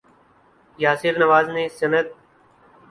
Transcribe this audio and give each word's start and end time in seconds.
یاسر 0.79 1.13
نواز 1.21 1.45
نے 1.55 1.63
سند 1.77 2.07